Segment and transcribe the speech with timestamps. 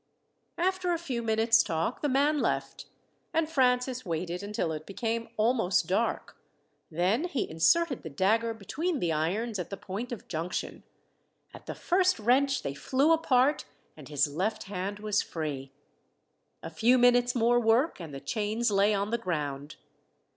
[0.57, 2.87] After a few minutes' talk the man left,
[3.35, 6.37] and Francis waited until it became almost dark,
[6.89, 10.81] then he inserted the dagger between the irons at the point of junction.
[11.53, 15.71] At the first wrench they flew apart, and his left hand was free.
[16.63, 19.75] A few minutes' more work and the chains lay on the ground.